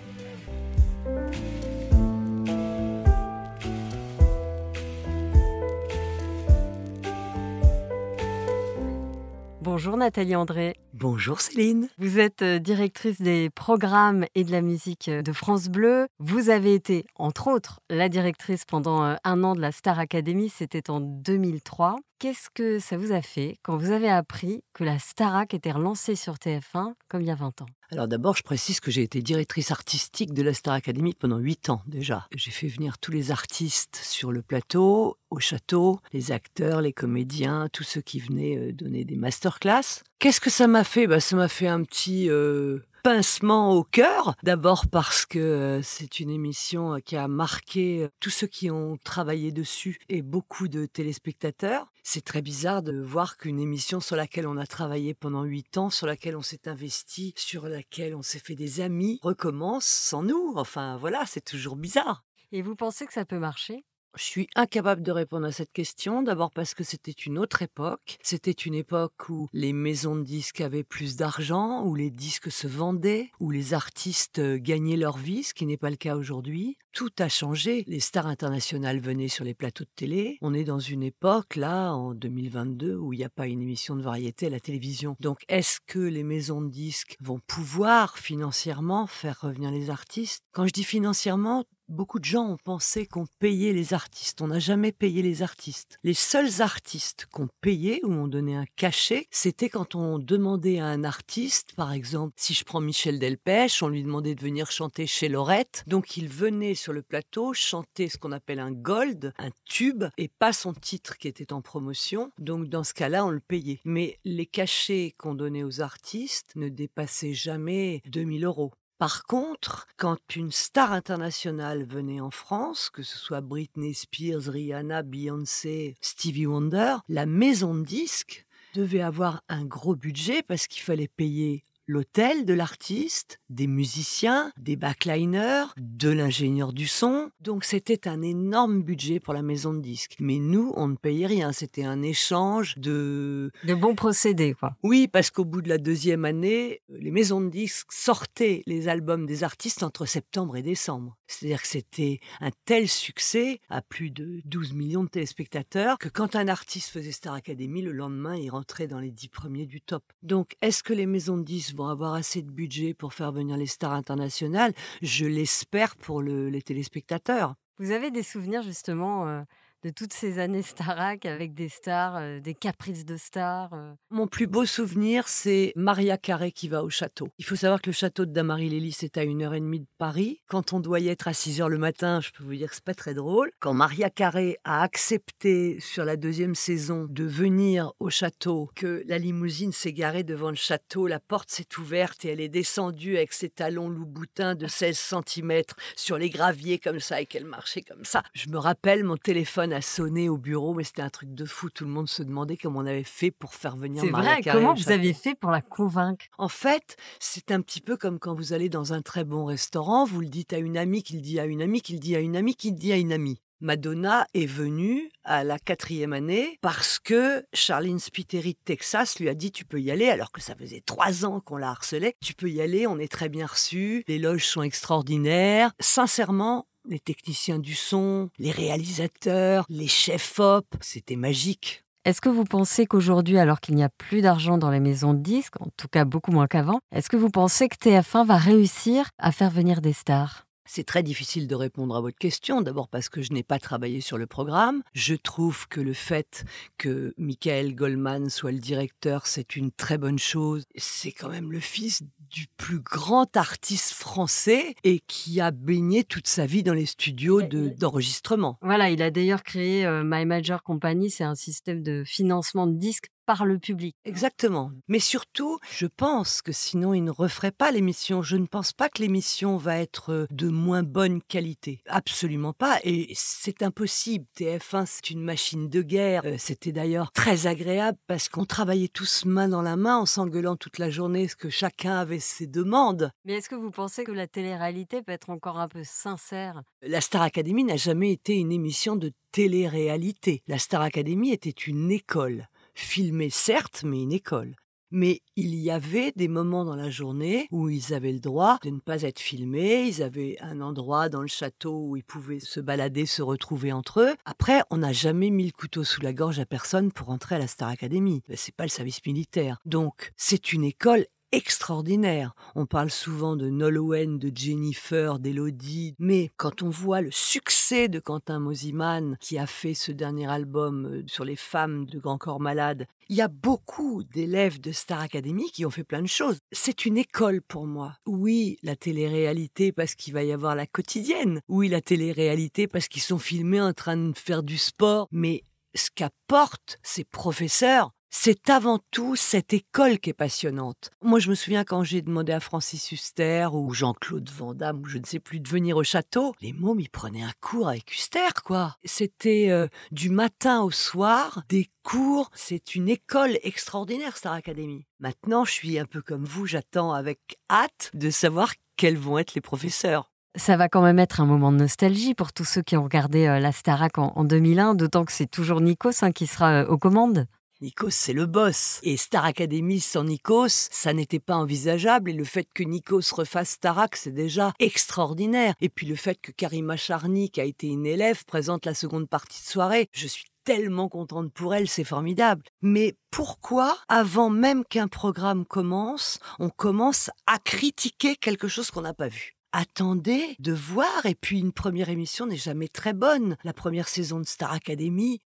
Bonjour 9.62 9.96
Nathalie 9.96 10.36
André. 10.36 10.74
Bonjour 11.04 11.42
Céline. 11.42 11.90
Vous 11.98 12.18
êtes 12.18 12.40
euh, 12.40 12.58
directrice 12.58 13.20
des 13.20 13.50
programmes 13.50 14.24
et 14.34 14.42
de 14.42 14.50
la 14.50 14.62
musique 14.62 15.08
euh, 15.08 15.20
de 15.20 15.34
France 15.34 15.68
Bleu. 15.68 16.06
Vous 16.18 16.48
avez 16.48 16.72
été, 16.72 17.04
entre 17.16 17.48
autres, 17.48 17.80
la 17.90 18.08
directrice 18.08 18.64
pendant 18.64 19.04
euh, 19.04 19.16
un 19.22 19.44
an 19.44 19.54
de 19.54 19.60
la 19.60 19.70
Star 19.70 19.98
Academy, 19.98 20.48
c'était 20.48 20.88
en 20.88 21.00
2003. 21.00 21.96
Qu'est-ce 22.24 22.48
que 22.48 22.78
ça 22.78 22.96
vous 22.96 23.12
a 23.12 23.20
fait 23.20 23.58
quand 23.62 23.76
vous 23.76 23.90
avez 23.90 24.08
appris 24.08 24.64
que 24.72 24.82
la 24.82 24.98
Starac 24.98 25.52
était 25.52 25.72
relancée 25.72 26.16
sur 26.16 26.36
TF1 26.36 26.94
comme 27.06 27.20
il 27.20 27.26
y 27.26 27.30
a 27.30 27.34
20 27.34 27.60
ans? 27.60 27.66
Alors 27.90 28.08
d'abord, 28.08 28.34
je 28.34 28.42
précise 28.42 28.80
que 28.80 28.90
j'ai 28.90 29.02
été 29.02 29.20
directrice 29.20 29.70
artistique 29.70 30.32
de 30.32 30.42
la 30.42 30.54
Star 30.54 30.72
Academy 30.72 31.12
pendant 31.12 31.36
8 31.36 31.68
ans 31.68 31.82
déjà. 31.86 32.26
J'ai 32.34 32.50
fait 32.50 32.68
venir 32.68 32.96
tous 32.96 33.12
les 33.12 33.30
artistes 33.30 33.96
sur 33.96 34.32
le 34.32 34.40
plateau, 34.40 35.18
au 35.28 35.38
château, 35.38 36.00
les 36.14 36.32
acteurs, 36.32 36.80
les 36.80 36.94
comédiens, 36.94 37.68
tous 37.70 37.82
ceux 37.82 38.00
qui 38.00 38.20
venaient 38.20 38.72
donner 38.72 39.04
des 39.04 39.16
masterclass. 39.16 40.02
Qu'est-ce 40.18 40.40
que 40.40 40.48
ça 40.48 40.66
m'a 40.66 40.82
fait? 40.82 41.06
Bah, 41.06 41.20
Ça 41.20 41.36
m'a 41.36 41.48
fait 41.48 41.68
un 41.68 41.82
petit 41.82 42.30
euh, 42.30 42.78
pincement 43.04 43.74
au 43.74 43.84
cœur. 43.84 44.34
D'abord 44.42 44.86
parce 44.88 45.26
que 45.26 45.38
euh, 45.38 45.82
c'est 45.82 46.20
une 46.20 46.30
émission 46.30 46.98
qui 47.04 47.16
a 47.16 47.28
marqué 47.28 48.08
tous 48.18 48.30
ceux 48.30 48.46
qui 48.46 48.70
ont 48.70 48.96
travaillé 48.96 49.52
dessus 49.52 49.98
et 50.08 50.22
beaucoup 50.22 50.68
de 50.68 50.86
téléspectateurs. 50.86 51.92
C'est 52.02 52.24
très 52.24 52.40
bizarre 52.40 52.82
de 52.82 52.98
voir 52.98 53.36
qu'une 53.36 53.60
émission 53.60 54.00
sur 54.00 54.16
laquelle 54.16 54.46
on 54.46 54.56
a 54.56 54.66
travaillé 54.66 55.12
pendant 55.12 55.44
huit 55.44 55.76
ans, 55.76 55.90
sur 55.90 56.06
laquelle 56.06 56.34
on 56.34 56.42
s'est 56.42 56.66
investi, 56.66 57.34
sur 57.36 57.68
laquelle 57.68 58.14
on 58.14 58.22
s'est 58.22 58.38
fait 58.38 58.54
des 58.54 58.80
amis, 58.80 59.20
recommence 59.22 59.84
sans 59.84 60.22
nous. 60.22 60.54
Enfin 60.56 60.96
voilà, 60.96 61.24
c'est 61.26 61.44
toujours 61.44 61.76
bizarre. 61.76 62.24
Et 62.52 62.62
vous 62.62 62.74
pensez 62.74 63.04
que 63.06 63.12
ça 63.12 63.26
peut 63.26 63.38
marcher? 63.38 63.84
Je 64.16 64.24
suis 64.24 64.48
incapable 64.54 65.02
de 65.02 65.12
répondre 65.12 65.46
à 65.46 65.52
cette 65.52 65.72
question, 65.72 66.22
d'abord 66.22 66.50
parce 66.50 66.74
que 66.74 66.84
c'était 66.84 67.10
une 67.12 67.38
autre 67.38 67.62
époque. 67.62 68.18
C'était 68.22 68.50
une 68.52 68.74
époque 68.74 69.28
où 69.28 69.48
les 69.52 69.72
maisons 69.72 70.16
de 70.16 70.22
disques 70.22 70.60
avaient 70.60 70.84
plus 70.84 71.16
d'argent, 71.16 71.84
où 71.84 71.94
les 71.94 72.10
disques 72.10 72.50
se 72.50 72.66
vendaient, 72.66 73.30
où 73.40 73.50
les 73.50 73.74
artistes 73.74 74.38
euh, 74.38 74.58
gagnaient 74.58 74.96
leur 74.96 75.16
vie, 75.16 75.42
ce 75.42 75.54
qui 75.54 75.66
n'est 75.66 75.76
pas 75.76 75.90
le 75.90 75.96
cas 75.96 76.16
aujourd'hui. 76.16 76.76
Tout 76.92 77.10
a 77.18 77.28
changé. 77.28 77.84
Les 77.86 78.00
stars 78.00 78.26
internationales 78.26 79.00
venaient 79.00 79.28
sur 79.28 79.44
les 79.44 79.54
plateaux 79.54 79.84
de 79.84 79.90
télé. 79.96 80.38
On 80.42 80.54
est 80.54 80.64
dans 80.64 80.78
une 80.78 81.02
époque, 81.02 81.56
là, 81.56 81.92
en 81.92 82.14
2022, 82.14 82.94
où 82.96 83.12
il 83.12 83.18
n'y 83.18 83.24
a 83.24 83.30
pas 83.30 83.46
une 83.46 83.62
émission 83.62 83.96
de 83.96 84.02
variété 84.02 84.46
à 84.46 84.50
la 84.50 84.60
télévision. 84.60 85.16
Donc, 85.20 85.40
est-ce 85.48 85.80
que 85.86 85.98
les 85.98 86.22
maisons 86.22 86.62
de 86.62 86.70
disques 86.70 87.16
vont 87.20 87.40
pouvoir 87.46 88.18
financièrement 88.18 89.06
faire 89.06 89.40
revenir 89.40 89.70
les 89.70 89.90
artistes? 89.90 90.44
Quand 90.52 90.66
je 90.66 90.72
dis 90.72 90.84
financièrement, 90.84 91.64
Beaucoup 91.90 92.18
de 92.18 92.24
gens 92.24 92.48
ont 92.48 92.56
pensé 92.56 93.06
qu'on 93.06 93.26
payait 93.38 93.74
les 93.74 93.92
artistes. 93.92 94.40
On 94.40 94.46
n'a 94.46 94.58
jamais 94.58 94.90
payé 94.90 95.20
les 95.20 95.42
artistes. 95.42 95.98
Les 96.02 96.14
seuls 96.14 96.62
artistes 96.62 97.26
qu'on 97.30 97.48
payait 97.60 98.00
ou 98.04 98.12
on 98.12 98.26
donnait 98.26 98.54
un 98.56 98.64
cachet, 98.76 99.26
c'était 99.30 99.68
quand 99.68 99.94
on 99.94 100.18
demandait 100.18 100.78
à 100.78 100.86
un 100.86 101.04
artiste, 101.04 101.74
par 101.76 101.92
exemple, 101.92 102.32
si 102.38 102.54
je 102.54 102.64
prends 102.64 102.80
Michel 102.80 103.18
Delpech, 103.18 103.82
on 103.82 103.88
lui 103.88 104.02
demandait 104.02 104.34
de 104.34 104.40
venir 104.40 104.70
chanter 104.70 105.06
chez 105.06 105.28
Laurette. 105.28 105.84
Donc 105.86 106.16
il 106.16 106.28
venait 106.28 106.74
sur 106.74 106.94
le 106.94 107.02
plateau 107.02 107.52
chanter 107.52 108.08
ce 108.08 108.16
qu'on 108.16 108.32
appelle 108.32 108.60
un 108.60 108.72
gold, 108.72 109.34
un 109.38 109.50
tube, 109.66 110.04
et 110.16 110.28
pas 110.28 110.54
son 110.54 110.72
titre 110.72 111.18
qui 111.18 111.28
était 111.28 111.52
en 111.52 111.60
promotion. 111.60 112.30
Donc 112.38 112.68
dans 112.68 112.84
ce 112.84 112.94
cas-là, 112.94 113.26
on 113.26 113.30
le 113.30 113.40
payait. 113.40 113.80
Mais 113.84 114.18
les 114.24 114.46
cachets 114.46 115.14
qu'on 115.18 115.34
donnait 115.34 115.64
aux 115.64 115.82
artistes 115.82 116.52
ne 116.56 116.70
dépassaient 116.70 117.34
jamais 117.34 118.00
2000 118.06 118.46
euros. 118.46 118.72
Par 118.98 119.24
contre, 119.24 119.88
quand 119.96 120.18
une 120.36 120.52
star 120.52 120.92
internationale 120.92 121.84
venait 121.84 122.20
en 122.20 122.30
France, 122.30 122.90
que 122.90 123.02
ce 123.02 123.18
soit 123.18 123.40
Britney 123.40 123.92
Spears, 123.92 124.44
Rihanna, 124.46 125.02
Beyoncé, 125.02 125.96
Stevie 126.00 126.46
Wonder, 126.46 126.96
la 127.08 127.26
maison 127.26 127.74
de 127.74 127.84
disques 127.84 128.46
devait 128.74 129.02
avoir 129.02 129.42
un 129.48 129.64
gros 129.64 129.96
budget 129.96 130.42
parce 130.42 130.66
qu'il 130.66 130.82
fallait 130.82 131.08
payer 131.08 131.64
l'hôtel 131.86 132.44
de 132.44 132.54
l'artiste, 132.54 133.40
des 133.50 133.66
musiciens, 133.66 134.52
des 134.58 134.76
backliners, 134.76 135.66
de 135.76 136.10
l'ingénieur 136.10 136.72
du 136.72 136.86
son. 136.86 137.30
Donc 137.40 137.64
c'était 137.64 138.08
un 138.08 138.22
énorme 138.22 138.82
budget 138.82 139.20
pour 139.20 139.34
la 139.34 139.42
maison 139.42 139.74
de 139.74 139.80
disques. 139.80 140.16
Mais 140.20 140.38
nous, 140.38 140.72
on 140.76 140.88
ne 140.88 140.96
payait 140.96 141.26
rien. 141.26 141.52
C'était 141.52 141.84
un 141.84 142.02
échange 142.02 142.76
de... 142.78 143.50
De 143.64 143.74
bons 143.74 143.94
procédés, 143.94 144.54
quoi. 144.54 144.76
Oui, 144.82 145.08
parce 145.08 145.30
qu'au 145.30 145.44
bout 145.44 145.62
de 145.62 145.68
la 145.68 145.78
deuxième 145.78 146.24
année, 146.24 146.82
les 146.88 147.10
maisons 147.10 147.40
de 147.40 147.48
disques 147.48 147.92
sortaient 147.92 148.62
les 148.66 148.88
albums 148.88 149.26
des 149.26 149.44
artistes 149.44 149.82
entre 149.82 150.06
septembre 150.06 150.56
et 150.56 150.62
décembre. 150.62 151.16
C'est-à-dire 151.38 151.62
que 151.62 151.68
c'était 151.68 152.20
un 152.40 152.50
tel 152.64 152.88
succès, 152.88 153.60
à 153.68 153.82
plus 153.82 154.10
de 154.10 154.40
12 154.44 154.72
millions 154.72 155.04
de 155.04 155.08
téléspectateurs, 155.08 155.98
que 155.98 156.08
quand 156.08 156.36
un 156.36 156.48
artiste 156.48 156.90
faisait 156.90 157.12
Star 157.12 157.34
Academy, 157.34 157.82
le 157.82 157.92
lendemain, 157.92 158.36
il 158.36 158.50
rentrait 158.50 158.86
dans 158.86 159.00
les 159.00 159.10
dix 159.10 159.28
premiers 159.28 159.66
du 159.66 159.80
top. 159.80 160.04
Donc, 160.22 160.56
est-ce 160.62 160.82
que 160.82 160.92
les 160.92 161.06
maisons 161.06 161.36
de 161.36 161.42
disques 161.42 161.74
vont 161.74 161.88
avoir 161.88 162.14
assez 162.14 162.42
de 162.42 162.50
budget 162.50 162.94
pour 162.94 163.14
faire 163.14 163.32
venir 163.32 163.56
les 163.56 163.66
stars 163.66 163.92
internationales? 163.92 164.72
Je 165.02 165.26
l'espère 165.26 165.96
pour 165.96 166.22
les 166.22 166.62
téléspectateurs. 166.62 167.54
Vous 167.78 167.90
avez 167.90 168.10
des 168.10 168.22
souvenirs 168.22 168.62
justement 168.62 169.26
euh, 169.26 169.42
de 169.84 169.90
toutes 169.90 170.14
ces 170.14 170.38
années 170.38 170.62
Starac 170.62 171.26
avec 171.26 171.52
des 171.52 171.68
stars, 171.68 172.16
euh, 172.16 172.40
des 172.40 172.54
caprices 172.54 173.04
de 173.04 173.18
stars 173.18 173.74
euh. 173.74 173.92
Mon 174.08 174.26
plus 174.26 174.46
beau 174.46 174.64
souvenir, 174.64 175.28
c'est 175.28 175.74
Maria 175.76 176.16
Carré 176.16 176.52
qui 176.52 176.68
va 176.68 176.82
au 176.82 176.88
château. 176.88 177.28
Il 177.38 177.44
faut 177.44 177.54
savoir 177.54 177.82
que 177.82 177.90
le 177.90 177.94
château 177.94 178.24
de 178.24 178.32
Damary-Lélis 178.32 178.96
est 179.02 179.18
à 179.18 179.24
une 179.24 179.42
heure 179.42 179.52
et 179.52 179.60
demie 179.60 179.80
de 179.80 179.86
Paris. 179.98 180.40
Quand 180.48 180.72
on 180.72 180.80
doit 180.80 181.00
y 181.00 181.08
être 181.08 181.28
à 181.28 181.34
6 181.34 181.60
heures 181.60 181.68
le 181.68 181.76
matin, 181.76 182.22
je 182.22 182.30
peux 182.30 182.44
vous 182.44 182.54
dire 182.54 182.70
que 182.70 182.74
c'est 182.76 182.84
pas 182.84 182.94
très 182.94 183.12
drôle. 183.12 183.50
Quand 183.60 183.74
Maria 183.74 184.08
Carré 184.08 184.56
a 184.64 184.82
accepté 184.82 185.78
sur 185.80 186.06
la 186.06 186.16
deuxième 186.16 186.54
saison 186.54 187.06
de 187.06 187.24
venir 187.24 187.92
au 188.00 188.08
château, 188.08 188.70
que 188.74 189.02
la 189.06 189.18
limousine 189.18 189.72
s'est 189.72 189.92
garée 189.92 190.22
devant 190.24 190.48
le 190.48 190.56
château, 190.56 191.06
la 191.06 191.20
porte 191.20 191.50
s'est 191.50 191.68
ouverte 191.78 192.24
et 192.24 192.28
elle 192.28 192.40
est 192.40 192.48
descendue 192.48 193.18
avec 193.18 193.34
ses 193.34 193.50
talons 193.50 193.90
loup-boutin 193.90 194.54
de 194.54 194.66
16 194.66 195.14
cm 195.26 195.62
sur 195.94 196.16
les 196.16 196.30
graviers 196.30 196.78
comme 196.78 197.00
ça 197.00 197.20
et 197.20 197.26
qu'elle 197.26 197.44
marchait 197.44 197.82
comme 197.82 198.06
ça. 198.06 198.22
Je 198.32 198.48
me 198.48 198.56
rappelle 198.56 199.04
mon 199.04 199.18
téléphone 199.18 199.73
a 199.74 199.82
sonné 199.82 200.28
au 200.28 200.38
bureau, 200.38 200.74
mais 200.74 200.84
c'était 200.84 201.02
un 201.02 201.10
truc 201.10 201.34
de 201.34 201.44
fou. 201.44 201.70
Tout 201.70 201.84
le 201.84 201.90
monde 201.90 202.08
se 202.08 202.22
demandait 202.22 202.56
comment 202.56 202.80
on 202.80 202.86
avait 202.86 203.02
fait 203.02 203.30
pour 203.30 203.54
faire 203.54 203.76
venir 203.76 204.04
Maria 204.06 204.34
vrai, 204.34 204.42
comment 204.50 204.74
vous 204.74 204.90
avez 204.90 205.12
fait 205.12 205.34
pour 205.34 205.50
la 205.50 205.60
convaincre? 205.60 206.24
En 206.38 206.48
fait, 206.48 206.96
c'est 207.18 207.50
un 207.50 207.60
petit 207.60 207.80
peu 207.80 207.96
comme 207.96 208.18
quand 208.18 208.34
vous 208.34 208.52
allez 208.52 208.68
dans 208.68 208.92
un 208.92 209.02
très 209.02 209.24
bon 209.24 209.44
restaurant, 209.44 210.04
vous 210.04 210.20
le 210.20 210.28
dites 210.28 210.52
à 210.52 210.58
une 210.58 210.76
amie, 210.76 211.02
qui 211.02 211.14
le 211.14 211.20
dit 211.20 211.38
à 211.40 211.46
une 211.46 211.62
amie, 211.62 211.80
qui 211.80 211.94
le 211.94 211.98
dit 211.98 212.16
à 212.16 212.20
une 212.20 212.36
amie, 212.36 212.54
qui 212.54 212.70
le 212.70 212.76
dit 212.76 212.92
à 212.92 212.96
une 212.96 213.12
amie. 213.12 213.40
Madonna 213.60 214.26
est 214.34 214.46
venue 214.46 215.10
à 215.24 215.42
la 215.42 215.58
quatrième 215.58 216.12
année 216.12 216.58
parce 216.60 216.98
que 216.98 217.46
Charlene 217.54 217.98
Spiteri 217.98 218.52
de 218.52 218.58
Texas 218.62 219.18
lui 219.18 219.28
a 219.30 219.34
dit 219.34 219.52
tu 219.52 219.64
peux 219.64 219.80
y 219.80 219.90
aller 219.90 220.10
alors 220.10 220.32
que 220.32 220.42
ça 220.42 220.54
faisait 220.54 220.82
trois 220.84 221.24
ans 221.24 221.40
qu'on 221.40 221.56
la 221.56 221.70
harcelait. 221.70 222.14
Tu 222.20 222.34
peux 222.34 222.50
y 222.50 222.60
aller, 222.60 222.86
on 222.86 222.98
est 222.98 223.10
très 223.10 223.30
bien 223.30 223.46
reçu, 223.46 224.04
les 224.06 224.18
loges 224.18 224.46
sont 224.46 224.62
extraordinaires. 224.62 225.72
Sincèrement, 225.80 226.66
les 226.88 227.00
techniciens 227.00 227.58
du 227.58 227.74
son, 227.74 228.30
les 228.38 228.50
réalisateurs, 228.50 229.64
les 229.68 229.88
chefs 229.88 230.38
op, 230.38 230.66
c'était 230.80 231.16
magique. 231.16 231.84
Est-ce 232.04 232.20
que 232.20 232.28
vous 232.28 232.44
pensez 232.44 232.84
qu'aujourd'hui, 232.84 233.38
alors 233.38 233.60
qu'il 233.60 233.74
n'y 233.76 233.82
a 233.82 233.88
plus 233.88 234.20
d'argent 234.20 234.58
dans 234.58 234.70
les 234.70 234.80
maisons 234.80 235.14
de 235.14 235.22
disques, 235.22 235.58
en 235.60 235.68
tout 235.78 235.88
cas 235.88 236.04
beaucoup 236.04 236.32
moins 236.32 236.46
qu'avant, 236.46 236.80
est-ce 236.92 237.08
que 237.08 237.16
vous 237.16 237.30
pensez 237.30 237.68
que 237.68 237.76
TF1 237.76 238.26
va 238.26 238.36
réussir 238.36 239.08
à 239.18 239.32
faire 239.32 239.50
venir 239.50 239.80
des 239.80 239.94
stars? 239.94 240.44
C'est 240.66 240.84
très 240.84 241.02
difficile 241.02 241.46
de 241.46 241.54
répondre 241.54 241.94
à 241.94 242.00
votre 242.00 242.16
question, 242.16 242.62
d'abord 242.62 242.88
parce 242.88 243.10
que 243.10 243.20
je 243.20 243.32
n'ai 243.32 243.42
pas 243.42 243.58
travaillé 243.58 244.00
sur 244.00 244.16
le 244.16 244.26
programme. 244.26 244.82
Je 244.94 245.14
trouve 245.14 245.68
que 245.68 245.80
le 245.80 245.92
fait 245.92 246.44
que 246.78 247.12
Michael 247.18 247.74
Goldman 247.74 248.30
soit 248.30 248.52
le 248.52 248.58
directeur, 248.58 249.26
c'est 249.26 249.56
une 249.56 249.72
très 249.72 249.98
bonne 249.98 250.18
chose. 250.18 250.64
C'est 250.76 251.12
quand 251.12 251.28
même 251.28 251.52
le 251.52 251.60
fils 251.60 252.02
du 252.34 252.48
plus 252.56 252.80
grand 252.80 253.36
artiste 253.36 253.92
français 253.92 254.74
et 254.82 254.98
qui 255.06 255.40
a 255.40 255.52
baigné 255.52 256.02
toute 256.02 256.26
sa 256.26 256.46
vie 256.46 256.64
dans 256.64 256.74
les 256.74 256.84
studios 256.86 257.42
d'enregistrement. 257.42 258.58
voilà, 258.60 258.90
il 258.90 259.02
a 259.02 259.12
d'ailleurs 259.12 259.44
créé 259.44 259.86
euh, 259.86 260.02
My 260.04 260.26
Major 260.26 260.64
Company, 260.64 261.10
c'est 261.10 261.22
un 261.22 261.36
système 261.36 261.82
de 261.82 262.02
financement 262.04 262.66
de 262.66 262.76
disques 262.76 263.10
par 263.26 263.44
le 263.44 263.58
public. 263.58 263.96
Exactement. 264.04 264.72
Mais 264.88 264.98
surtout, 264.98 265.58
je 265.70 265.86
pense 265.86 266.42
que 266.42 266.52
sinon, 266.52 266.94
il 266.94 267.02
ne 267.04 267.10
referait 267.10 267.50
pas 267.50 267.70
l'émission. 267.70 268.22
Je 268.22 268.36
ne 268.36 268.46
pense 268.46 268.72
pas 268.72 268.88
que 268.88 269.02
l'émission 269.02 269.56
va 269.56 269.78
être 269.78 270.12
euh, 270.12 270.26
de 270.30 270.48
moins 270.48 270.82
bonne 270.82 271.22
qualité. 271.22 271.82
Absolument 271.86 272.52
pas. 272.52 272.78
Et 272.84 273.12
c'est 273.14 273.62
impossible. 273.62 274.26
TF1, 274.36 274.86
c'est 274.86 275.10
une 275.10 275.22
machine 275.22 275.68
de 275.68 275.82
guerre. 275.82 276.22
Euh, 276.24 276.36
c'était 276.38 276.72
d'ailleurs 276.72 277.12
très 277.12 277.46
agréable 277.46 277.98
parce 278.06 278.28
qu'on 278.28 278.44
travaillait 278.44 278.88
tous 278.88 279.24
main 279.24 279.48
dans 279.48 279.62
la 279.62 279.76
main 279.76 279.98
en 279.98 280.06
s'engueulant 280.06 280.56
toute 280.56 280.78
la 280.78 280.90
journée, 280.90 281.28
ce 281.28 281.36
que 281.36 281.50
chacun 281.50 281.96
avait 281.96 282.18
ses 282.18 282.46
demandes. 282.46 283.10
Mais 283.24 283.34
est-ce 283.34 283.48
que 283.48 283.54
vous 283.54 283.70
pensez 283.70 284.04
que 284.04 284.12
la 284.12 284.26
télé-réalité 284.26 285.02
peut 285.02 285.12
être 285.12 285.30
encore 285.30 285.58
un 285.58 285.68
peu 285.68 285.82
sincère? 285.84 286.62
La 286.82 287.00
Star 287.00 287.22
Academy 287.22 287.64
n'a 287.64 287.76
jamais 287.76 288.12
été 288.12 288.34
une 288.34 288.52
émission 288.52 288.96
de 288.96 289.12
télé-réalité. 289.32 290.42
La 290.46 290.58
Star 290.58 290.82
Academy 290.82 291.32
était 291.32 291.50
une 291.50 291.90
école 291.90 292.48
filmé 292.74 293.30
certes, 293.30 293.82
mais 293.84 294.02
une 294.02 294.12
école. 294.12 294.54
Mais 294.90 295.22
il 295.34 295.56
y 295.56 295.72
avait 295.72 296.12
des 296.14 296.28
moments 296.28 296.64
dans 296.64 296.76
la 296.76 296.88
journée 296.88 297.48
où 297.50 297.68
ils 297.68 297.94
avaient 297.94 298.12
le 298.12 298.20
droit 298.20 298.58
de 298.62 298.70
ne 298.70 298.78
pas 298.78 299.02
être 299.02 299.18
filmés, 299.18 299.88
ils 299.88 300.04
avaient 300.04 300.36
un 300.40 300.60
endroit 300.60 301.08
dans 301.08 301.20
le 301.20 301.26
château 301.26 301.88
où 301.88 301.96
ils 301.96 302.04
pouvaient 302.04 302.38
se 302.38 302.60
balader, 302.60 303.04
se 303.04 303.20
retrouver 303.20 303.72
entre 303.72 304.02
eux. 304.02 304.14
Après, 304.24 304.62
on 304.70 304.76
n'a 304.76 304.92
jamais 304.92 305.30
mis 305.30 305.46
le 305.46 305.52
couteau 305.52 305.82
sous 305.82 306.00
la 306.00 306.12
gorge 306.12 306.38
à 306.38 306.46
personne 306.46 306.92
pour 306.92 307.10
entrer 307.10 307.34
à 307.34 307.38
la 307.40 307.48
Star 307.48 307.70
Academy. 307.70 308.22
C'est 308.36 308.54
pas 308.54 308.64
le 308.64 308.68
service 308.68 309.04
militaire. 309.04 309.58
Donc, 309.64 310.12
c'est 310.16 310.52
une 310.52 310.62
école 310.62 311.06
extraordinaire. 311.34 312.34
On 312.54 312.66
parle 312.66 312.90
souvent 312.90 313.34
de 313.34 313.50
Nolwenn, 313.50 314.18
de 314.18 314.30
Jennifer, 314.34 315.18
d'Elodie, 315.18 315.94
mais 315.98 316.30
quand 316.36 316.62
on 316.62 316.70
voit 316.70 317.00
le 317.00 317.10
succès 317.10 317.88
de 317.88 317.98
Quentin 317.98 318.38
Mosiman, 318.38 319.16
qui 319.20 319.38
a 319.38 319.46
fait 319.46 319.74
ce 319.74 319.90
dernier 319.90 320.30
album 320.30 320.86
euh, 320.86 321.02
sur 321.06 321.24
les 321.24 321.36
femmes 321.36 321.86
de 321.86 321.98
Grand 321.98 322.18
Corps 322.18 322.40
Malade, 322.40 322.86
il 323.08 323.16
y 323.16 323.22
a 323.22 323.28
beaucoup 323.28 324.04
d'élèves 324.04 324.60
de 324.60 324.72
Star 324.72 325.00
Academy 325.00 325.50
qui 325.50 325.66
ont 325.66 325.70
fait 325.70 325.84
plein 325.84 326.02
de 326.02 326.06
choses. 326.06 326.38
C'est 326.52 326.86
une 326.86 326.96
école 326.96 327.42
pour 327.42 327.66
moi. 327.66 327.96
Oui, 328.06 328.56
la 328.62 328.76
télé-réalité 328.76 329.72
parce 329.72 329.94
qu'il 329.94 330.14
va 330.14 330.22
y 330.22 330.32
avoir 330.32 330.54
la 330.54 330.66
quotidienne. 330.66 331.40
Oui, 331.48 331.68
la 331.68 331.80
télé-réalité 331.80 332.68
parce 332.68 332.88
qu'ils 332.88 333.02
sont 333.02 333.18
filmés 333.18 333.60
en 333.60 333.72
train 333.72 333.96
de 333.96 334.16
faire 334.16 334.42
du 334.42 334.56
sport. 334.56 335.08
Mais 335.10 335.42
ce 335.74 335.90
qu'apportent 335.94 336.78
ces 336.82 337.04
professeurs, 337.04 337.92
c'est 338.16 338.48
avant 338.48 338.78
tout 338.92 339.16
cette 339.16 339.52
école 339.52 339.98
qui 339.98 340.10
est 340.10 340.14
passionnante. 340.14 340.92
Moi, 341.02 341.18
je 341.18 341.28
me 341.28 341.34
souviens 341.34 341.64
quand 341.64 341.82
j'ai 341.82 342.00
demandé 342.00 342.32
à 342.32 342.38
Francis 342.38 342.92
Huster 342.92 343.48
ou 343.52 343.74
Jean-Claude 343.74 344.30
Van 344.30 344.54
Damme, 344.54 344.82
ou 344.82 344.86
je 344.86 344.98
ne 344.98 345.04
sais 345.04 345.18
plus, 345.18 345.40
de 345.40 345.48
venir 345.48 345.76
au 345.76 345.82
château, 345.82 346.32
les 346.40 346.52
mômes, 346.52 346.78
ils 346.78 346.88
prenaient 346.88 347.24
un 347.24 347.32
cours 347.40 347.68
avec 347.68 347.92
Huster, 347.92 348.28
quoi. 348.44 348.76
C'était 348.84 349.48
euh, 349.50 349.66
du 349.90 350.10
matin 350.10 350.62
au 350.62 350.70
soir, 350.70 351.42
des 351.48 351.68
cours. 351.82 352.30
C'est 352.34 352.76
une 352.76 352.88
école 352.88 353.36
extraordinaire, 353.42 354.16
Star 354.16 354.34
Academy. 354.34 354.86
Maintenant, 355.00 355.44
je 355.44 355.50
suis 355.50 355.78
un 355.80 355.84
peu 355.84 356.00
comme 356.00 356.24
vous, 356.24 356.46
j'attends 356.46 356.92
avec 356.92 357.18
hâte 357.50 357.90
de 357.94 358.10
savoir 358.10 358.54
quels 358.76 358.96
vont 358.96 359.18
être 359.18 359.34
les 359.34 359.40
professeurs. 359.40 360.12
Ça 360.36 360.56
va 360.56 360.68
quand 360.68 360.82
même 360.82 361.00
être 361.00 361.20
un 361.20 361.26
moment 361.26 361.50
de 361.50 361.58
nostalgie 361.58 362.14
pour 362.14 362.32
tous 362.32 362.44
ceux 362.44 362.62
qui 362.62 362.76
ont 362.76 362.84
regardé 362.84 363.26
la 363.26 363.52
Starac 363.52 363.98
en, 363.98 364.24
2001, 364.24 364.76
d'autant 364.76 365.04
que 365.04 365.12
c'est 365.12 365.30
toujours 365.30 365.60
Nikos 365.60 366.02
hein, 366.02 366.12
qui 366.12 366.28
sera 366.28 366.62
aux 366.68 366.78
commandes. 366.78 367.26
Nikos, 367.64 367.92
c'est 367.92 368.12
le 368.12 368.26
boss. 368.26 368.78
Et 368.82 368.98
Star 368.98 369.24
Academy 369.24 369.80
sans 369.80 370.04
Nikos, 370.04 370.68
ça 370.70 370.92
n'était 370.92 371.18
pas 371.18 371.36
envisageable. 371.36 372.10
Et 372.10 372.12
le 372.12 372.24
fait 372.24 372.46
que 372.54 372.62
Nikos 372.62 373.14
refasse 373.14 373.52
Starak, 373.52 373.96
c'est 373.96 374.12
déjà 374.12 374.52
extraordinaire. 374.58 375.54
Et 375.62 375.70
puis 375.70 375.86
le 375.86 375.96
fait 375.96 376.20
que 376.20 376.30
Karima 376.30 376.76
Charny, 376.76 377.30
qui 377.30 377.40
a 377.40 377.44
été 377.44 377.68
une 377.68 377.86
élève, 377.86 378.26
présente 378.26 378.66
la 378.66 378.74
seconde 378.74 379.08
partie 379.08 379.40
de 379.40 379.46
soirée, 379.46 379.88
je 379.92 380.06
suis 380.06 380.26
tellement 380.44 380.90
contente 380.90 381.32
pour 381.32 381.54
elle, 381.54 381.66
c'est 381.66 381.84
formidable. 381.84 382.42
Mais 382.60 382.96
pourquoi, 383.10 383.78
avant 383.88 384.28
même 384.28 384.66
qu'un 384.66 384.88
programme 384.88 385.46
commence, 385.46 386.18
on 386.38 386.50
commence 386.50 387.08
à 387.26 387.38
critiquer 387.38 388.16
quelque 388.16 388.46
chose 388.46 388.70
qu'on 388.70 388.82
n'a 388.82 388.92
pas 388.92 389.08
vu? 389.08 389.38
Attendez 389.54 390.36
de 390.40 390.52
voir. 390.52 391.06
Et 391.06 391.14
puis 391.14 391.38
une 391.38 391.52
première 391.52 391.88
émission 391.88 392.26
n'est 392.26 392.36
jamais 392.36 392.68
très 392.68 392.92
bonne. 392.92 393.36
La 393.44 393.54
première 393.54 393.88
saison 393.88 394.20
de 394.20 394.26
Star 394.26 394.52
Academy, 394.52 395.22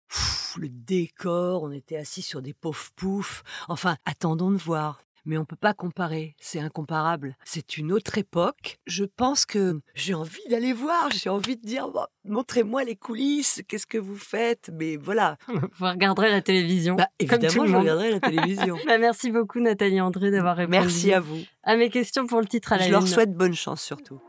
le 0.57 0.69
décor, 0.69 1.63
on 1.63 1.71
était 1.71 1.97
assis 1.97 2.23
sur 2.23 2.43
des 2.43 2.55
pauvres 2.55 2.91
poufs. 2.97 3.43
Enfin, 3.69 3.97
attendons 4.05 4.51
de 4.51 4.57
voir 4.57 5.01
mais 5.25 5.39
on 5.39 5.45
peut 5.45 5.57
pas 5.57 5.75
comparer, 5.75 6.35
c'est 6.39 6.61
incomparable. 6.61 7.37
C'est 7.45 7.77
une 7.77 7.93
autre 7.93 8.19
époque. 8.19 8.79
Je 8.87 9.05
pense 9.05 9.47
que 9.47 9.81
j'ai 9.95 10.15
envie 10.15 10.47
d'aller 10.51 10.73
voir, 10.73 11.11
j'ai 11.13 11.31
envie 11.31 11.57
de 11.57 11.67
dire 11.67 11.89
montrez-moi 12.25 12.85
les 12.85 12.97
coulisses, 12.97 13.63
qu'est-ce 13.69 13.87
que 13.87 13.99
vous 13.99 14.17
faites 14.17 14.71
Mais 14.73 14.97
voilà. 14.97 15.37
Vous 15.79 15.87
regarderez 15.87 16.31
la 16.31 16.43
télévision. 16.43 16.95
Bah, 16.97 17.09
évidemment, 17.19 17.67
je 17.67 17.77
regarderai 17.77 18.11
la 18.11 18.21
télévision. 18.21 18.77
bah, 18.87 18.99
merci 18.99 19.31
beaucoup 19.31 19.61
Nathalie 19.61 20.01
André 20.01 20.31
d'avoir 20.31 20.57
répondu. 20.57 20.79
Merci 20.79 21.13
à 21.13 21.21
vous. 21.21 21.41
À 21.63 21.77
mes 21.77 21.91
questions 21.91 22.27
pour 22.27 22.41
le 22.41 22.47
titre 22.47 22.73
à 22.73 22.79
la 22.79 22.87
Je 22.87 22.91
leur 22.91 23.07
souhaite 23.07 23.33
bonne 23.33 23.55
chance 23.55 23.83
surtout. 23.83 24.21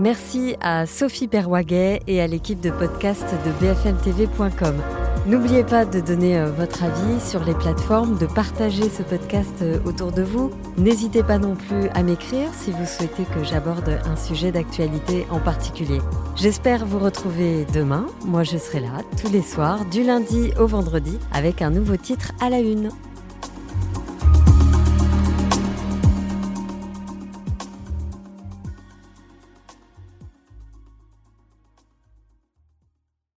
Merci 0.00 0.56
à 0.62 0.86
Sophie 0.86 1.28
Perwaguet 1.28 2.00
et 2.06 2.22
à 2.22 2.26
l'équipe 2.26 2.58
de 2.58 2.70
podcast 2.70 3.26
de 3.44 3.50
bfmtv.com. 3.60 4.74
N'oubliez 5.26 5.62
pas 5.62 5.84
de 5.84 6.00
donner 6.00 6.38
euh, 6.38 6.46
votre 6.46 6.82
avis 6.82 7.20
sur 7.20 7.44
les 7.44 7.52
plateformes, 7.52 8.16
de 8.16 8.24
partager 8.24 8.88
ce 8.88 9.02
podcast 9.02 9.60
euh, 9.60 9.78
autour 9.84 10.10
de 10.10 10.22
vous. 10.22 10.50
N'hésitez 10.78 11.22
pas 11.22 11.36
non 11.36 11.54
plus 11.54 11.90
à 11.90 12.02
m'écrire 12.02 12.48
si 12.54 12.70
vous 12.70 12.86
souhaitez 12.86 13.24
que 13.24 13.44
j'aborde 13.44 14.00
un 14.06 14.16
sujet 14.16 14.52
d'actualité 14.52 15.26
en 15.30 15.38
particulier. 15.38 15.98
J'espère 16.34 16.86
vous 16.86 16.98
retrouver 16.98 17.66
demain. 17.74 18.06
Moi, 18.24 18.42
je 18.42 18.56
serai 18.56 18.80
là 18.80 19.02
tous 19.20 19.30
les 19.30 19.42
soirs, 19.42 19.84
du 19.84 20.02
lundi 20.02 20.50
au 20.58 20.66
vendredi, 20.66 21.18
avec 21.30 21.60
un 21.60 21.68
nouveau 21.68 21.98
titre 21.98 22.32
à 22.40 22.48
la 22.48 22.60
une. 22.60 22.88